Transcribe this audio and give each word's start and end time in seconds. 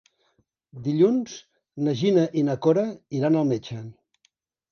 Dilluns 0.87 1.35
na 1.87 1.93
Gina 2.01 2.23
i 2.41 2.43
na 2.49 2.55
Cora 2.67 2.85
iran 3.19 3.37
al 3.43 3.47
metge. 3.53 3.79